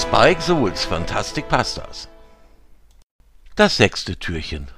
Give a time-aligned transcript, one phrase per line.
[0.00, 2.08] Spike Souls Fantastic Pastas.
[3.54, 4.68] Das sechste Türchen.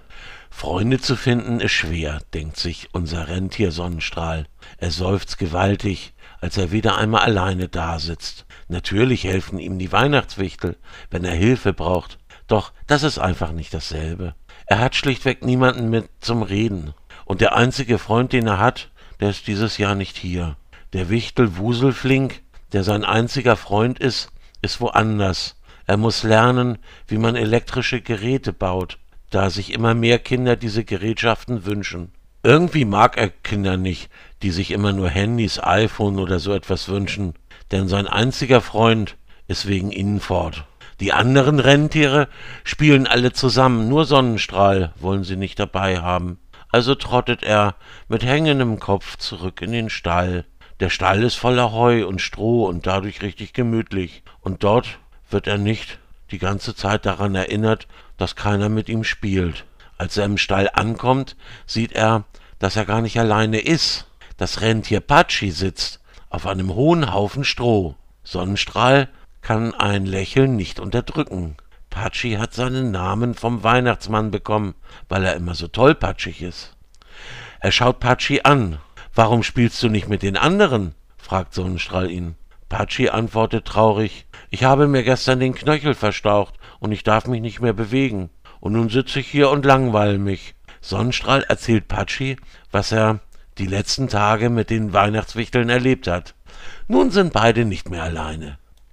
[0.50, 4.46] Freunde zu finden ist schwer, denkt sich unser Rentier Sonnenstrahl.
[4.79, 8.46] Er seufzt gewaltig, als er wieder einmal alleine dasitzt.
[8.66, 10.77] Natürlich helfen ihm die Weihnachtswichtel,
[11.11, 12.18] wenn er Hilfe braucht.
[12.48, 14.34] Doch das ist einfach nicht dasselbe.
[14.66, 16.95] Er hat schlichtweg niemanden mit zum Reden.
[17.27, 20.57] Und der einzige Freund, den er hat, der ist dieses Jahr nicht hier.
[20.93, 22.42] Der Wichtel Wuselflink,
[22.73, 24.32] der sein einziger Freund ist,
[24.62, 25.61] ist woanders.
[25.87, 28.98] Er muss lernen, wie man elektrische Geräte baut,
[29.30, 32.12] da sich immer mehr Kinder diese Gerätschaften wünschen.
[32.45, 34.11] Irgendwie mag er Kinder nicht,
[34.43, 37.35] die sich immer nur Handys, iPhone oder so etwas wünschen,
[37.71, 39.16] denn sein einziger Freund
[39.47, 40.65] ist wegen ihnen fort.
[41.01, 42.29] Die anderen Rentiere
[42.65, 46.38] spielen alle zusammen, nur Sonnenstrahl wollen sie nicht dabei haben.
[46.71, 47.74] Also trottet er
[48.09, 50.45] mit hängendem Kopf zurück in den Stall.
[50.82, 54.24] Der Stall ist voller Heu und Stroh und dadurch richtig gemütlich.
[54.40, 54.98] Und dort
[55.30, 56.01] wird er nicht
[56.32, 59.65] die ganze Zeit daran erinnert, dass keiner mit ihm spielt.
[59.96, 62.24] Als er im Stall ankommt, sieht er,
[62.59, 64.09] dass er gar nicht alleine ist.
[64.38, 66.00] Das Rentier Patschi sitzt
[66.31, 67.94] auf einem hohen Haufen Stroh.
[68.25, 69.09] Sonnenstrahl
[69.41, 71.59] kann ein Lächeln nicht unterdrücken.
[71.91, 74.75] Patschi hat seinen Namen vom Weihnachtsmann bekommen,
[75.09, 76.75] weil er immer so tollpatschig ist.
[77.60, 78.81] Er schaut Patschi an.
[79.15, 80.94] Warum spielst du nicht mit den anderen?
[81.19, 82.34] fragt Sonnenstrahl ihn.
[82.69, 87.60] Patschi antwortet traurig, ich habe mir gestern den Knöchel verstaucht und ich darf mich nicht
[87.60, 88.31] mehr bewegen.
[88.60, 90.54] Und nun sitze ich hier und langweile mich.
[90.81, 92.37] Sonnenstrahl erzählt Patschi,
[92.71, 93.21] was er
[93.59, 96.34] die letzten Tage mit den Weihnachtswichteln erlebt hat.
[96.88, 98.59] Nun sind beide nicht mehr alleine.